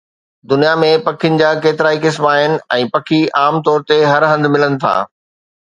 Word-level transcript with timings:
دنيا 0.51 0.71
۾ 0.83 0.87
پکين 1.09 1.37
جا 1.41 1.51
ڪيترائي 1.65 2.01
قسم 2.07 2.27
آهن 2.31 2.57
۽ 2.79 2.89
پکي 2.97 3.21
عام 3.43 3.63
طور 3.69 3.89
تي 3.93 3.99
هر 4.15 4.29
هنڌ 4.35 4.53
ملن 4.57 4.83
ٿا 4.87 4.97